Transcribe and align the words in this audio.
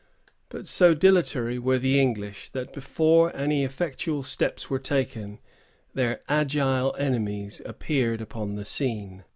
But 0.49 0.67
so 0.67 0.95
dilatory 0.95 1.59
were 1.59 1.77
the 1.77 1.99
English, 1.99 2.49
that 2.49 2.73
before 2.73 3.31
any 3.37 3.63
effectual 3.63 4.23
steps 4.23 4.67
were 4.67 4.79
taken, 4.79 5.37
their 5.93 6.21
agile 6.27 6.95
enemies 6.97 7.61
appeared 7.67 8.19
upon 8.19 8.55
the 8.55 8.65
scene. 8.65 9.25